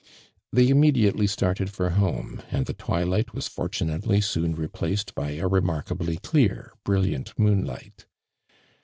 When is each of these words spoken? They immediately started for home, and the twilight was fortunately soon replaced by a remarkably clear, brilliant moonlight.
They 0.51 0.69
immediately 0.69 1.27
started 1.27 1.69
for 1.69 1.91
home, 1.91 2.41
and 2.49 2.65
the 2.65 2.73
twilight 2.73 3.35
was 3.35 3.47
fortunately 3.47 4.19
soon 4.19 4.55
replaced 4.55 5.13
by 5.13 5.33
a 5.33 5.45
remarkably 5.47 6.17
clear, 6.17 6.73
brilliant 6.83 7.37
moonlight. 7.37 8.07